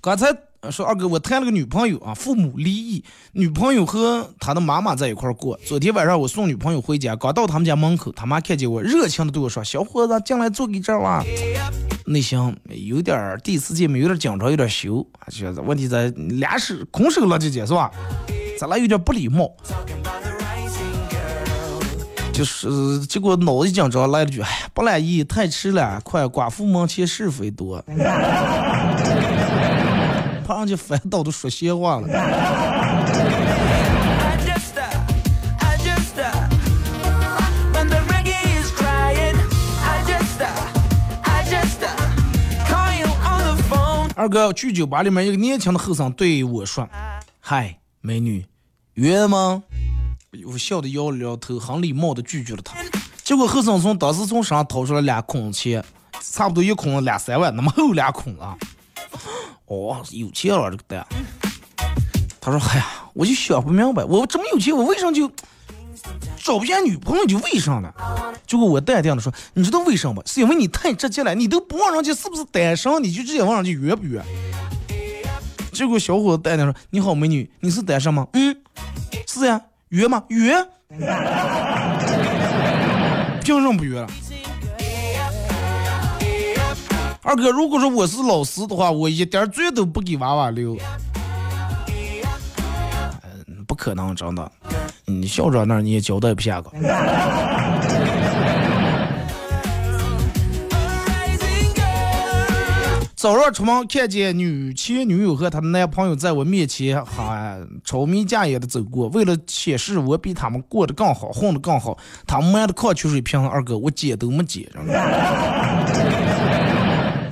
[0.01, 0.46] 刚才。
[0.71, 5.59] 说二哥，我谈了个女朋友啊，父母离异，女朋友和他的妈妈在一块儿过。
[5.65, 11.25] 昨天晚上我送女朋友回家，刚到他们家门口，他妈看见我，热情的对我说：“小伙子，进来坐给这儿哇。”
[12.07, 17.91] 内心有点第一次见面，有点紧张，有点羞，觉得问题在俩是空手了姐姐是吧？
[18.59, 19.51] 咱俩有点不礼貌。
[22.33, 27.83] 就是结果脑子一紧张来了句：“哎，不乐意，太迟了，快寡妇门前是非多。”
[30.47, 32.07] 怕人家翻倒都说闲话了。
[44.15, 46.89] 二哥去酒吧里面，一个年轻的后生对我说
[47.39, 48.47] ：“嗨，美女，
[48.95, 49.63] 约吗？”
[50.47, 52.77] 我笑的摇了摇头，很礼貌的拒绝了他。
[53.23, 55.85] 结果后生从当时从身上掏出了俩空钱，
[56.21, 58.57] 差不多一空两三万，那么厚俩空啊！
[59.67, 61.05] 哦，有钱了这个蛋。
[62.41, 65.29] 他说：“哎呀，我就想不明白，我这么有钱，我为啥就
[66.37, 67.27] 找不见女朋友？
[67.27, 67.93] 就为啥呢？”
[68.47, 70.23] 结果我淡定的说：“你知道为什么？
[70.25, 74.23] 是因为你太直接了，你都不问人家是不是单身，你就直接问人家约不约。”
[75.73, 78.57] 结果小伙子淡定说：“你好，美女，你是单身吗？”“嗯，
[79.27, 79.61] 是呀。
[79.91, 80.55] ”“约吗？”“约。
[83.43, 84.07] ”“凭什么不约了？”
[87.27, 90.79] 二哥，如果说我是老师的话，我一点罪都不给娃娃留。
[93.49, 94.49] 嗯，不可能，真的。
[95.07, 96.70] 你校长那儿你也交代不下个。
[103.16, 114.93] 早上出门看见女前女友和她的男朋友在我面前还超眉架眼的走过，为了显示我比他们过得更好，混得更好，他们买的矿泉水瓶，二哥我捡都没捡，真的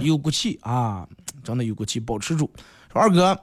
[0.07, 1.07] 有骨气啊，
[1.43, 2.51] 真的有骨气，保持住。
[2.93, 3.39] 说二哥，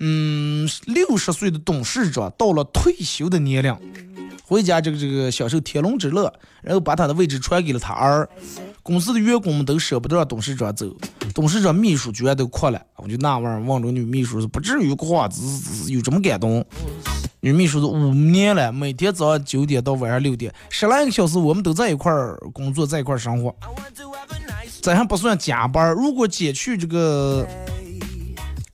[0.00, 3.76] 嗯，六十岁的董事长到了退休的年龄，
[4.44, 8.28] 回家这个这个享受天伦之乐，然后把他的位置传给了他儿。
[8.82, 10.94] 公司的员工们都舍不得让董事长走，
[11.34, 16.62] 董事长秘书居然都哭了，我就纳闷，望着女秘书是不至于哭，只是有这么感动。
[17.40, 23.54] 女秘书是五年了，每天早上九点到晚上六点，十来个小时，我们都在一块儿工作，在一块儿生活，
[24.84, 25.94] 这还不算加班。
[25.94, 27.48] 如果减去这个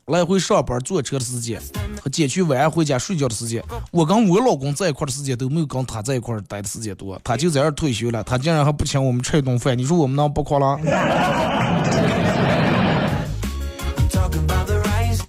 [0.06, 1.62] 来回上班坐车的时间
[2.02, 7.16] 和减去晚上回家睡觉的时间，我跟我老公在一块儿的时间都没有跟他在一块儿待的时间多。
[7.22, 10.76] 他就在这儿退休了，他竟然还不请我们吃一顿饭，你说我们能不哭了.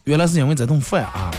[0.05, 1.31] 原来是因为这顿饭啊！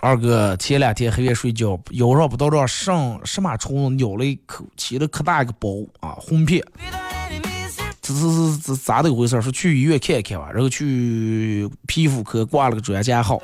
[0.00, 5.68] 二哥前两天黑夜睡觉，腰上不知道让上什么虫子咬了一口，起了可大一个包
[6.00, 6.62] 啊，红片。
[6.78, 9.42] Without enemies, 这是是这咋的回事？
[9.42, 13.42] 说去医院看一看吧，然后去皮肤科挂了个专家号。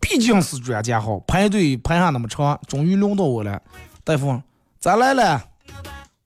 [0.00, 3.62] 毕竟是专家号，排队排上那么长，终于轮到我了。
[4.02, 4.42] 大夫，
[4.80, 5.44] 咋来了？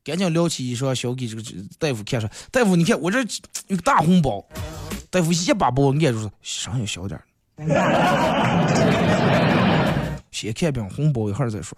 [0.03, 1.43] 赶紧撩起衣裳，小给这个
[1.79, 3.21] 大夫看说，大夫你看我这
[3.69, 4.43] 有个大红包。
[5.11, 7.21] 大夫一把把我按住说，声音小点。
[10.31, 11.77] 先看病，红包一会儿再说。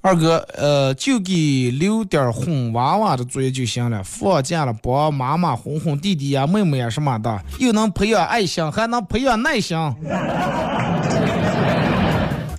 [0.00, 4.02] 二哥，呃，就给留点哄娃娃的作业就行了。
[4.02, 9.76] 放假了，帮妈妈哄哄弟弟呀、妹妹呀什么的，又能培养爱心，还能培养耐心。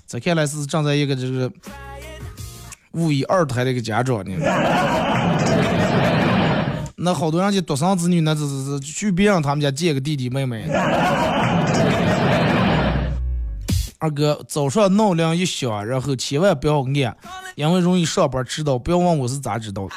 [0.06, 1.52] 这看来是正在一个这个
[2.91, 4.36] 五一二胎的一个家长呢。
[7.02, 10.66] 那好多人家独生子女，那这这这去别人他们家借个弟弟妹妹。
[14.00, 17.16] 二哥，早上闹铃一响，然后千万不要按，
[17.56, 18.78] 因为容易上班迟到。
[18.78, 19.93] 不要问我是咋知道的。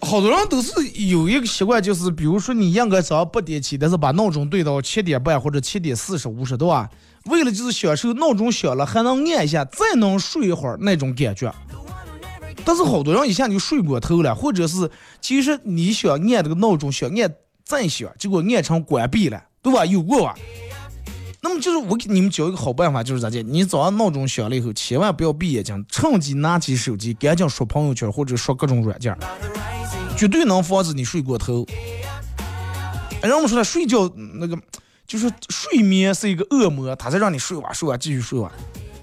[0.00, 0.70] 好多人都是
[1.08, 6.88] 有一个习惯，就是比如说你应该早上八点起，但是把闹钟对到七点半或者七点四十五十度啊，
[7.24, 11.52] 为了就是享受闹钟响了还能按一下，再能睡一会儿那种感觉。
[12.64, 14.90] 但是好多人一下就睡过头了，或者是
[15.20, 17.34] 其实你想按这个闹钟，想按
[17.64, 19.84] 再响，结果按成关闭了，对吧？
[19.84, 20.34] 有过吧？
[21.42, 23.40] 那么就是我给你们教一个好办法，就是咋的？
[23.42, 29.16] 你早上闹钟响了以后，千万不要闭眼睛，趁机拿起手机，赶紧刷朋友圈或者刷各种软件，
[30.16, 31.64] 绝对能防止你睡过头。
[33.22, 34.58] 哎，人们说了，睡觉那个
[35.06, 38.50] 就是睡眠是一个恶魔，它在让你睡吧睡吧继续睡吧，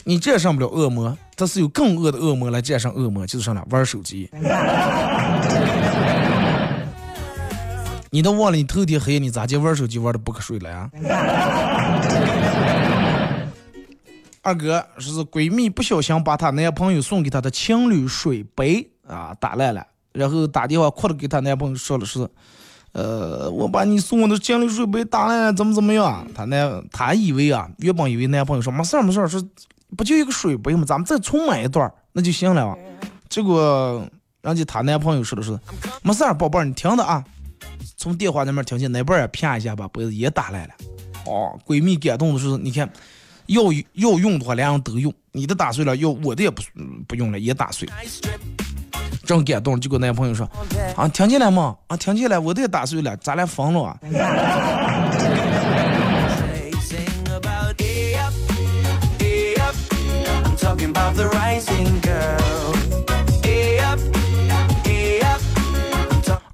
[0.05, 4.29] 你战胜不了恶魔，它是有更恶的恶魔来战胜恶魔，就是什么玩手机。
[8.09, 10.89] 你都忘了你头天黑你咋就玩手机玩的不可睡了呀？
[14.41, 22.27] 二哥说是闺蜜不小心把她男朋友送给她的情侣水杯啊打烂了，然后打电话哭着给她男朋友说了是，
[22.91, 26.27] 呃，我把你送我的情侣水杯打烂了，怎么怎么样？
[26.35, 29.41] 她男她以为啊，原本以为男朋友说没事儿没事儿，说
[29.97, 32.75] 不就一个水杯吗，咱们再重买一段儿那就行了啊。
[33.29, 34.05] 结果
[34.41, 35.57] 人家她男朋友说的是，
[36.01, 37.23] 没事儿，宝贝儿，你听着啊。
[37.97, 40.73] 从电话那边听见那边儿也啪一下把杯子也打烂了。
[41.25, 42.89] 哦，闺蜜感动的是，你看，
[43.47, 43.63] 要
[43.93, 45.13] 要用的话，两样都用。
[45.31, 47.87] 你的打碎了，要我的也不嗯不用了，也打碎。
[49.25, 50.45] 正感动，结果男朋友说
[50.97, 51.77] ：“啊，听见了吗？
[51.87, 53.97] 啊，听见了，我的也打碎了，咱俩分了啊。”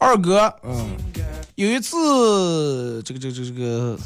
[0.02, 0.98] 二哥，嗯，
[1.56, 4.00] 有一次这个这个这个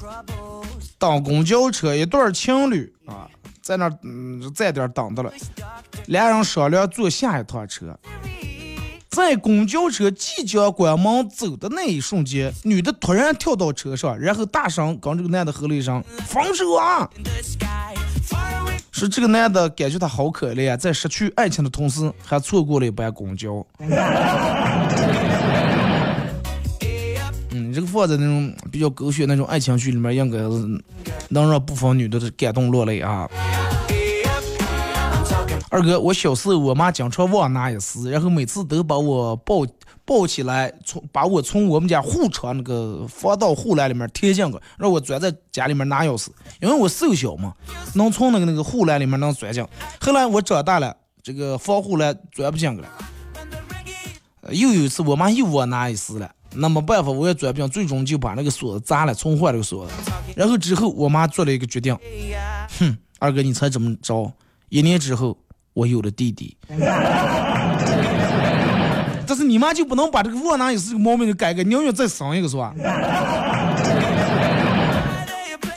[0.98, 3.30] 当公交车，一对情侣啊
[3.62, 5.32] 在那嗯，在这等着了，
[6.08, 7.98] 俩人商量坐下一趟车。
[9.14, 17.08] 在公交车即将关门走的那一瞬间，女的突然跳到车上，然后大声跟这个男的吼了一声“放手啊”，
[18.92, 23.64] 是这个男的感觉他好可怜，在失去爱情的同时，还错过了一班公交。
[27.52, 30.84] 嗯，这个放在那种比较狗血那种爱情剧里面，应该是
[31.30, 33.30] 能让部分女的感动落泪啊。
[35.74, 39.66] 二哥，我小时候我妈经常忘拿一丝，然后每次都把我抱
[40.06, 46.28] 抱起来，从把我从我们家护窗那个防盗护栏里面贴进去，让我钻在家里面拿钥匙，
[46.62, 47.56] 因为我瘦小嘛，
[47.96, 49.66] 能从那个那个护栏里面能钻进。
[50.00, 52.88] 后来我长大了，这个防护栏钻不进去了。
[54.42, 59.94] 呃又有一次，我妈又忘拿一丝了，那没办法，我也钻不进，最终就把那个锁子砸了，重换了个锁子。
[60.36, 61.98] 然后之后，我妈做了一个决定，
[62.78, 64.32] 哼，二哥，你猜怎么着？
[64.70, 65.36] 一年之后，
[65.74, 66.56] 我有了弟弟。
[69.26, 72.74] 但是你妈就不能把这个窝囊也是个毛病就改改，宁愿再生一个是吧？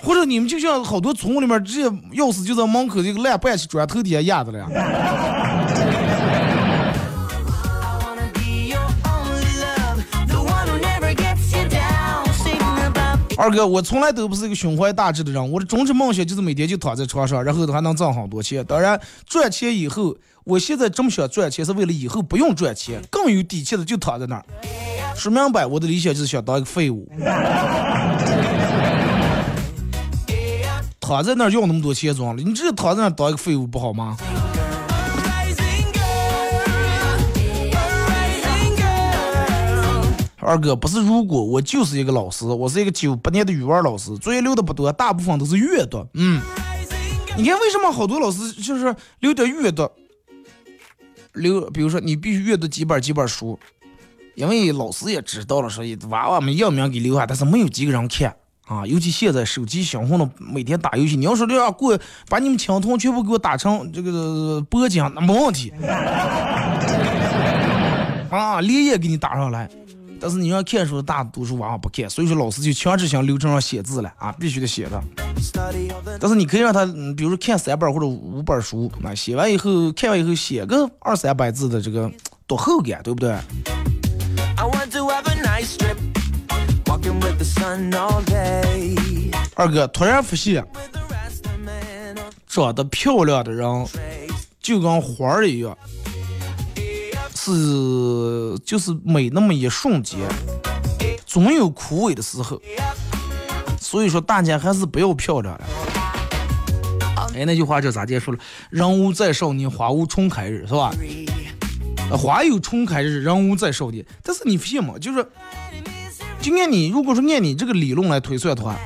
[0.03, 4.65] 或者你们就像好多村里面直接钥匙就在门口这个烂半截砖头底下压着了。
[13.39, 18.65] 二哥，我从来都不是一个胸怀大志的人，我的终极梦想就是每天就躺在床上，然后还能挣很多钱。
[18.65, 24.45] 当然，赚钱以后，我现在这么想赚钱，是为了以后不用赚钱，更有底气的就躺在那儿。
[25.15, 27.07] 说明白，我的理想就是想当一个废物，
[30.99, 34.17] 躺在那儿要那么多钱装了，你直接躺在那儿当一个废物不好吗？
[40.39, 46.07] 二哥，不是如果我就是一个老师，我是一个九八年的语文老师，作业留的不多，大部分都是阅读。
[46.15, 46.41] 嗯，
[47.37, 49.91] 你看为什么好多老师就是留点阅读，
[51.33, 53.59] 留，比如说你必须阅读几本几本书，
[54.35, 58.37] 因为老师也知道了，所以娃娃们要命给留下，但是没有几个人看。
[58.67, 61.97] 啊，尤其现在手机小红了，每天打游戏，你要说这样过，
[62.29, 65.73] 把你们青铜全部给我打成这个铂金，那没问题。
[68.29, 69.71] 啊，连夜给你打上来。
[70.21, 75.03] 但是你让看书的大多数娃娃不看，所以说老师就强制性流程上写字了啊，必须得写的。
[76.19, 76.87] 但是你可以让他，
[77.17, 82.11] 比如说看三本或者五本书，啊，写完以后，看完以后写个二三百字的这个
[82.47, 83.37] 读后感，对不对？
[89.55, 90.65] 二哥突然发现，
[92.47, 93.69] 长得漂亮的人
[94.61, 95.77] 就跟花儿一样，
[97.55, 100.19] 是就是美那么一瞬间，
[101.25, 102.61] 总有枯萎的时候。
[103.79, 105.61] 所以说，大家还是不要漂亮了。
[107.37, 108.41] 哎，那句话叫咋介说了？
[108.71, 110.91] 人无再少年，花无重开日，是吧？
[112.11, 114.05] 花有重开日，人无再少年。
[114.25, 114.95] 但是你发现吗？
[114.99, 115.25] 就是，
[116.41, 118.77] 就按你如果说按你这个理论来推算的话，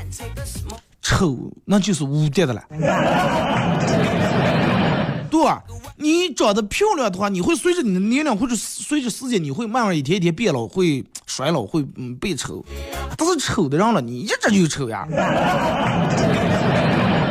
[1.01, 2.63] 丑那就是无敌的了。
[5.41, 5.63] 对吧？
[5.97, 12.65] 你长得漂亮的话，你会随着你的年龄，或者随着时间，你会慢慢一天一天变老，会衰老，会嗯变丑。
[13.17, 15.07] 但是丑的人了，你一直就丑呀，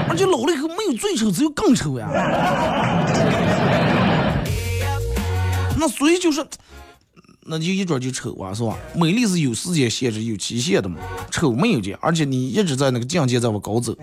[0.10, 2.10] 而且老了以后没有最丑，只有更丑呀。
[5.78, 6.46] 那所以就是，
[7.46, 8.78] 那就一转就丑啊，是吧？
[8.96, 10.98] 美丽是有时间限制、有期限的嘛，
[11.32, 13.96] 丑没有这样，而且你一直在那个境界在往高走。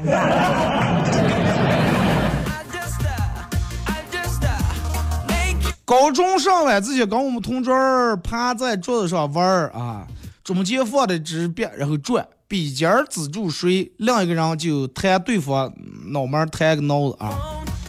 [5.87, 7.72] 高中上晚自习跟我们同桌
[8.16, 10.05] 趴在桌子上玩儿啊，
[10.43, 15.72] 中间放的纸笔，然后转，笔尖儿指住谁，另一个人就弹对方
[16.09, 17.39] 脑门儿弹个脑子啊，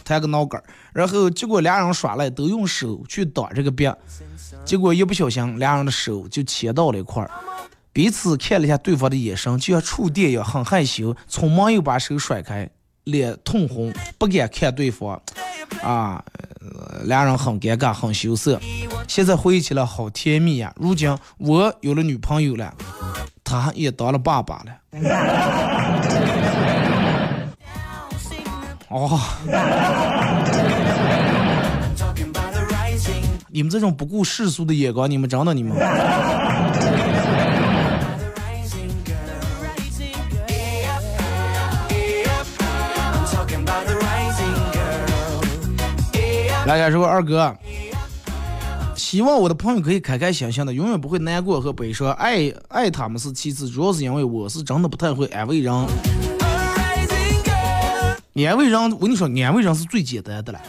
[0.04, 3.90] 弹个脑梗儿，然后结果俩人耍赖都用手去挡这个笔，
[4.64, 7.28] 结果一不小心俩人的手就牵到了一块儿。
[7.92, 12.70] 彼此看了一下对方的眼神，就像触电一样，很害羞，匆忙又把手甩开，
[13.02, 15.20] 脸通红，不敢看对方，
[15.82, 16.24] 啊，
[17.04, 18.58] 俩人很尴尬，很羞涩。
[19.06, 20.72] 现在回忆起来好甜蜜呀！
[20.76, 22.74] 如今我有了女朋友了，
[23.44, 24.72] 他也当了爸爸了。
[28.90, 29.20] 哦，
[33.50, 35.76] 你们这种不顾世俗的眼光，你们真的你们。
[46.68, 47.56] 大家说二哥，
[48.94, 52.12] 希望我的朋友可以开开心心的，永远不会难过和悲伤。
[52.12, 55.74] 爱爱他们是其次，主要是因为我是真的不太会安慰人。
[55.74, 55.86] 安
[58.54, 60.60] 慰人，我跟你说，安慰人是最简单的了。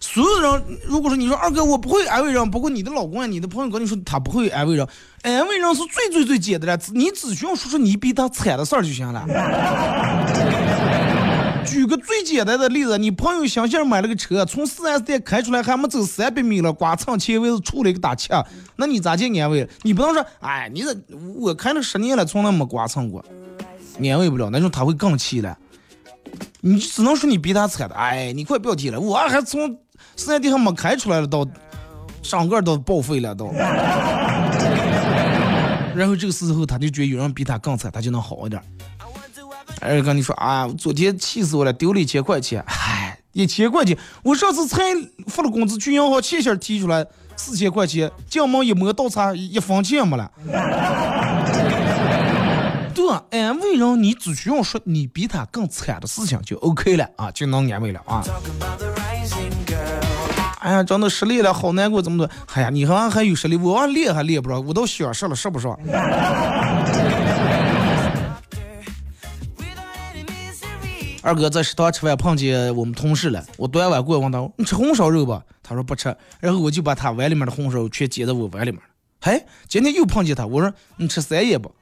[0.00, 4.86] 所有人，如果说你说二哥我不会安慰人，不过你的老公啊、你的朋友跟你说他不会安慰人，
[5.22, 9.26] 安慰人是最最最简单的，你只需要说出你比他惨的事儿就行了。
[11.66, 18.28] 举个最简单的例子，你朋友想想买了个车，从四 S 店开出来还没走三百米了，刮蹭前位子出了一个大气，
[18.76, 19.68] 那你咋去安慰？
[19.82, 20.96] 你不能说，哎，你这
[21.34, 23.24] 我开了十年了，从来没刮蹭过，
[24.00, 25.58] 安慰不了，那种他会更气了。
[26.60, 29.76] 你只能说你比他惨的，哎，你快不要提了，我还从
[30.16, 31.46] 四 S 店还没开出来了，到
[32.22, 33.52] 上个都报废了都。
[35.94, 38.62] 然后这个时候他就觉得有人比他更惨，他就能好一点。
[39.80, 42.64] 哎，跟你说啊，昨天气死我了，丢了一千块钱。
[42.66, 44.82] 唉，一千块钱，我上次才
[45.26, 47.06] 发了工资，去银行钱先提出来
[47.36, 50.30] 四千块钱，进门一摸倒茶，一分钱没了。
[52.94, 53.06] 对，
[53.38, 58.24] 安慰人，你只需要说你比他更惨的事情就 OK 了啊，就能安慰了啊。
[60.60, 62.32] 哎呀，真的失恋了，好难过，怎么的？
[62.54, 65.68] 哎呀，你好像还有实力，我还练还练不着，我都想实了，是不是？
[71.26, 78.86] 二哥在食堂吃饭碰见我们同事了，我端碗过来问他：“你吃红烧肉吧？”他说不吃，然后我就把他碗里面的红烧肉全接在我碗里面了。
[79.20, 81.74] 嘿，今天又碰见他，我说：“你吃三叶不？”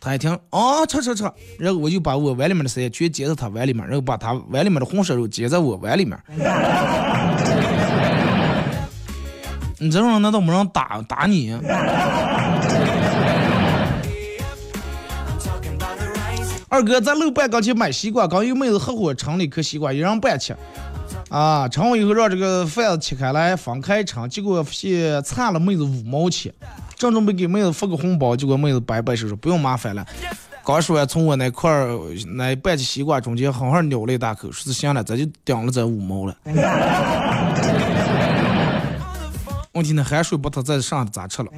[0.00, 1.22] 他一听，啊，吃吃吃，
[1.60, 6.18] 然后我就把我碗里面的三叶全接在他碗里面，然后把他碗里面的红烧肉接在我碗里面。
[9.78, 11.56] 你这种人难道没人打打你？
[16.72, 20.56] 二哥在楼板刚去买西瓜，刚有妹子合伙称了一颗西瓜，一人半吃。
[21.28, 26.50] 啊，称完以后让这个贩子切开来分开称，结果发现差了妹子五毛钱。
[26.96, 30.02] 正准备给妹子发个红包，结果妹子摆摆手说不用麻烦了。
[30.64, 31.94] 刚说完，从我那块儿
[32.36, 36.34] 那半截西瓜中间狠狠咬了一大口，说是行了，咱就顶了这五毛了。
[39.72, 41.50] 问题那汗水把他再上咋吃了？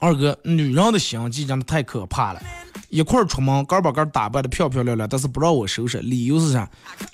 [0.00, 2.40] 二哥，女人的心机真的太可怕了。
[2.88, 6.68] 一块儿出门，个把个打扮的漂漂亮亮，但是不让我收拾，理由是啥？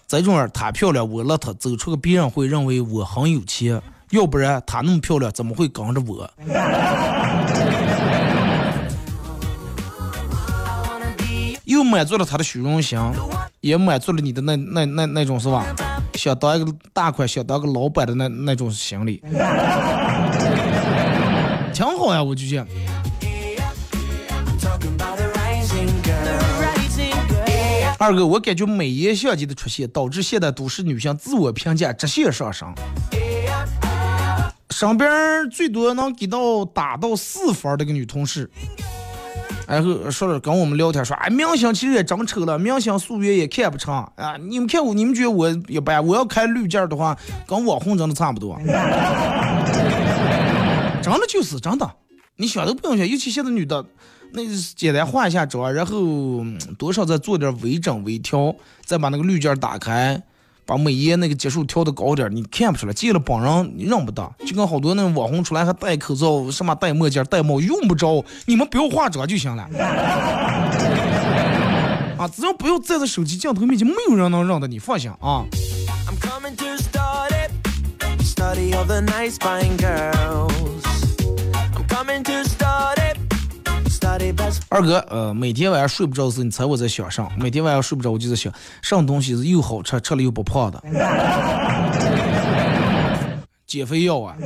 [0.06, 3.80] 这种人她漂亮，我邋遢，走出个别人会认为我很有钱，
[4.10, 6.30] 要不然她那么漂亮，怎么会跟着我？
[11.64, 12.98] 又满足了她的虚荣心，
[13.60, 15.64] 也满足了你的那那那那种是吧？
[16.12, 19.22] 想当一个大款，想当个老板的那那种心理。
[21.74, 22.64] 挺好呀，我就讲。
[27.98, 32.72] 二哥，我感觉美颜相机的出现，导致现代都市女性自我评价直线上升。
[34.70, 35.08] 身边
[35.50, 38.50] 最多能给到打到四分的个女同事，
[39.66, 44.36] 然后说了跟我们聊天说，哎，明星其实也真丑了，明星素颜也看不成啊。
[44.36, 46.04] 你们看我，你们觉得我一般？
[46.04, 47.16] 我要开滤镜的话，
[47.46, 48.58] 跟网红真的差不多。
[51.04, 51.90] 真的就是真的，
[52.36, 53.84] 你想都不用想，尤其现在女的，
[54.32, 54.42] 那
[54.74, 56.42] 简单化一下妆，然后
[56.78, 60.22] 多少再做点微整微调，再把那个滤镜打开，
[60.64, 64.34] 把美颜那个级数调的高点，你看不出来，见了本人你认不得。
[64.46, 69.62] 就跟好多那种网红出来还戴口罩，什么戴墨镜、戴帽，用不着，你们不要化妆就行了。
[72.16, 75.44] 啊，只要不要站在手机镜头面前，没有人能认得你，放心啊。
[78.36, 80.93] Study all the nice fine girls.
[84.68, 87.28] 二哥，呃，每天晚上睡不着的时候，你猜我在想啥？
[87.38, 88.52] 每天晚上睡不着，我就在想，
[88.82, 90.82] 什么东西是又好吃，吃了又不胖的？
[93.66, 94.36] 减肥药啊！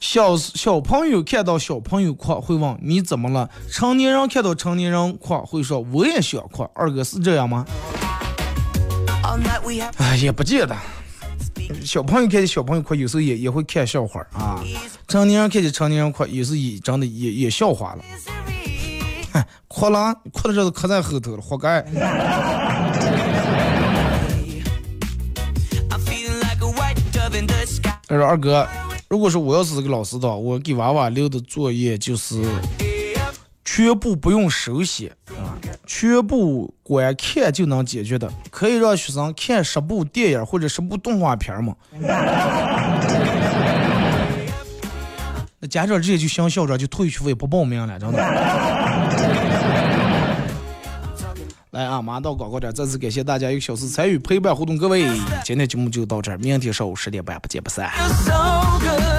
[0.00, 3.48] 小小朋友看到小朋友哭会问你怎么了？
[3.70, 6.68] 成年人看到成年人哭会说我也想哭。
[6.74, 7.64] 二哥是这样吗？
[9.98, 10.74] 哎，也不见得。
[11.84, 14.62] 小朋友看见小朋友哭，有时候也也会看笑话啊。
[15.06, 18.04] 成年人看见成年人哭，有时候也真的也也笑话了。
[19.32, 21.82] 哼，哭了，哭的这都磕在后头了，活该。
[28.06, 28.66] 他说：“二哥，
[29.08, 32.42] 如果说我要是这个老师的话，我给娃娃留的作业就是
[33.70, 35.52] 全部不用手写啊，
[35.86, 41.76] 全部光看就能解决的，可以让学生看十部电影或者十部动画片嘛。
[45.60, 48.18] 那家长直接就向校长就退学费不报名了，真的。
[51.72, 55.06] 来啊，马上到广告点，再次感谢大家一个小时参与陪伴互动，各位，
[55.44, 57.90] 今天节目就到这儿，明天上午十点半不见不散。
[58.24, 58.32] so
[58.80, 59.17] good.